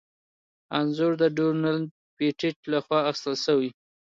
انځور 0.77 1.13
د 1.21 1.23
ډونلډ 1.35 1.83
پېټټ 2.17 2.57
لخوا 2.71 2.99
اخیستل 3.09 3.35
شوی. 3.45 3.69